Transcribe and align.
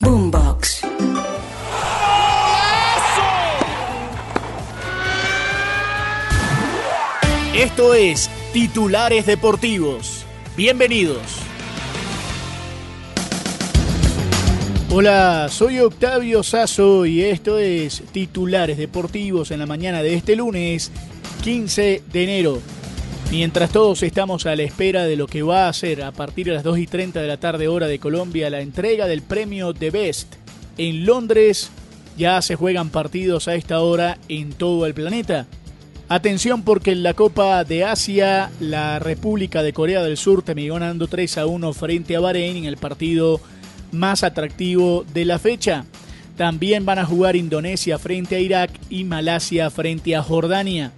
Boombox. 0.00 0.82
Esto 7.52 7.94
es 7.94 8.30
Titulares 8.52 9.26
Deportivos. 9.26 10.24
Bienvenidos. 10.56 11.18
Hola, 14.90 15.48
soy 15.50 15.80
Octavio 15.80 16.44
Sazo 16.44 17.04
y 17.04 17.22
esto 17.24 17.58
es 17.58 18.04
Titulares 18.12 18.78
Deportivos 18.78 19.50
en 19.50 19.58
la 19.58 19.66
mañana 19.66 20.00
de 20.02 20.14
este 20.14 20.36
lunes 20.36 20.92
15 21.42 22.04
de 22.12 22.22
enero. 22.22 22.62
Mientras 23.30 23.70
todos 23.70 24.02
estamos 24.02 24.46
a 24.46 24.56
la 24.56 24.62
espera 24.62 25.04
de 25.04 25.14
lo 25.14 25.26
que 25.26 25.42
va 25.42 25.68
a 25.68 25.72
ser 25.74 26.02
a 26.02 26.12
partir 26.12 26.46
de 26.46 26.54
las 26.54 26.62
2 26.62 26.78
y 26.78 26.86
30 26.86 27.20
de 27.20 27.28
la 27.28 27.36
tarde 27.36 27.68
hora 27.68 27.86
de 27.86 27.98
Colombia 27.98 28.48
la 28.48 28.62
entrega 28.62 29.06
del 29.06 29.20
premio 29.20 29.74
The 29.74 29.90
Best 29.90 30.36
en 30.78 31.04
Londres, 31.04 31.70
ya 32.16 32.40
se 32.40 32.54
juegan 32.54 32.88
partidos 32.88 33.46
a 33.46 33.54
esta 33.54 33.80
hora 33.80 34.16
en 34.28 34.54
todo 34.54 34.86
el 34.86 34.94
planeta. 34.94 35.46
Atención 36.08 36.62
porque 36.62 36.92
en 36.92 37.02
la 37.02 37.12
Copa 37.12 37.64
de 37.64 37.84
Asia, 37.84 38.50
la 38.60 38.98
República 38.98 39.62
de 39.62 39.74
Corea 39.74 40.02
del 40.02 40.16
Sur 40.16 40.42
terminó 40.42 40.74
ganando 40.74 41.06
3 41.06 41.36
a 41.36 41.46
1 41.46 41.72
frente 41.74 42.16
a 42.16 42.20
Bahrein 42.20 42.56
en 42.56 42.64
el 42.64 42.78
partido 42.78 43.42
más 43.92 44.22
atractivo 44.22 45.04
de 45.12 45.26
la 45.26 45.38
fecha. 45.38 45.84
También 46.38 46.86
van 46.86 46.98
a 46.98 47.04
jugar 47.04 47.36
Indonesia 47.36 47.98
frente 47.98 48.36
a 48.36 48.40
Irak 48.40 48.70
y 48.88 49.04
Malasia 49.04 49.68
frente 49.68 50.16
a 50.16 50.22
Jordania. 50.22 50.92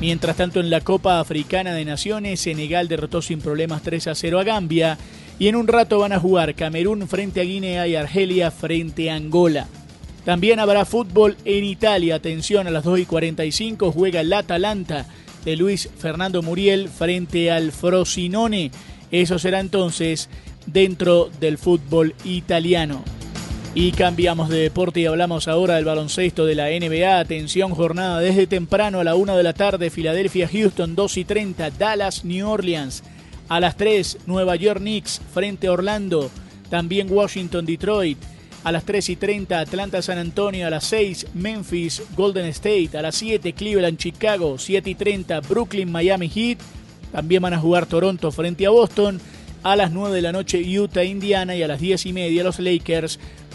Mientras 0.00 0.36
tanto, 0.36 0.60
en 0.60 0.70
la 0.70 0.80
Copa 0.80 1.20
Africana 1.20 1.74
de 1.74 1.84
Naciones, 1.84 2.40
Senegal 2.40 2.88
derrotó 2.88 3.20
sin 3.20 3.40
problemas 3.40 3.82
3 3.82 4.06
a 4.06 4.14
0 4.14 4.40
a 4.40 4.44
Gambia. 4.44 4.98
Y 5.38 5.48
en 5.48 5.56
un 5.56 5.68
rato 5.68 5.98
van 5.98 6.12
a 6.12 6.20
jugar 6.20 6.54
Camerún 6.54 7.06
frente 7.06 7.40
a 7.40 7.44
Guinea 7.44 7.86
y 7.86 7.96
Argelia 7.96 8.50
frente 8.50 9.10
a 9.10 9.16
Angola. 9.16 9.68
También 10.24 10.58
habrá 10.58 10.86
fútbol 10.86 11.36
en 11.44 11.64
Italia. 11.64 12.14
Atención, 12.14 12.66
a 12.66 12.70
las 12.70 12.84
2 12.84 13.00
y 13.00 13.04
45 13.06 13.92
juega 13.92 14.20
el 14.20 14.32
Atalanta 14.32 15.06
de 15.44 15.56
Luis 15.56 15.90
Fernando 15.98 16.42
Muriel 16.42 16.88
frente 16.88 17.50
al 17.50 17.72
Frosinone. 17.72 18.70
Eso 19.10 19.38
será 19.38 19.60
entonces 19.60 20.30
dentro 20.66 21.30
del 21.40 21.58
fútbol 21.58 22.14
italiano. 22.24 23.02
Y 23.72 23.92
cambiamos 23.92 24.48
de 24.48 24.58
deporte 24.58 24.98
y 24.98 25.06
hablamos 25.06 25.46
ahora 25.46 25.76
del 25.76 25.84
baloncesto 25.84 26.44
de 26.44 26.56
la 26.56 26.70
NBA. 26.70 27.20
Atención, 27.20 27.72
jornada 27.72 28.18
desde 28.18 28.48
temprano 28.48 28.98
a 28.98 29.04
la 29.04 29.14
1 29.14 29.36
de 29.36 29.42
la 29.44 29.52
tarde. 29.52 29.90
Filadelfia, 29.90 30.48
Houston, 30.48 30.96
2 30.96 31.16
y 31.18 31.24
30. 31.24 31.70
Dallas, 31.70 32.24
New 32.24 32.48
Orleans. 32.48 33.04
A 33.48 33.60
las 33.60 33.76
3, 33.76 34.18
Nueva 34.26 34.56
York 34.56 34.80
Knicks 34.80 35.20
frente 35.32 35.68
a 35.68 35.72
Orlando. 35.72 36.32
También 36.68 37.12
Washington, 37.12 37.64
Detroit. 37.64 38.18
A 38.64 38.72
las 38.72 38.84
3 38.84 39.08
y 39.10 39.16
30, 39.16 39.60
Atlanta, 39.60 40.02
San 40.02 40.18
Antonio. 40.18 40.66
A 40.66 40.70
las 40.70 40.84
6, 40.86 41.28
Memphis, 41.34 42.02
Golden 42.16 42.46
State. 42.46 42.98
A 42.98 43.02
las 43.02 43.14
7, 43.14 43.52
Cleveland, 43.52 43.98
Chicago. 43.98 44.58
7 44.58 44.90
y 44.90 44.94
30, 44.96 45.40
Brooklyn, 45.42 45.92
Miami 45.92 46.28
Heat. 46.28 46.58
También 47.12 47.40
van 47.40 47.54
a 47.54 47.60
jugar 47.60 47.86
Toronto 47.86 48.32
frente 48.32 48.66
a 48.66 48.70
Boston. 48.70 49.20
A 49.62 49.76
las 49.76 49.92
9 49.92 50.16
de 50.16 50.22
la 50.22 50.32
noche, 50.32 50.60
Utah, 50.76 51.04
Indiana. 51.04 51.54
Y 51.54 51.62
a 51.62 51.68
las 51.68 51.80
10 51.80 52.06
y 52.06 52.12
media, 52.12 52.42
los 52.42 52.58
Lakers 52.58 53.20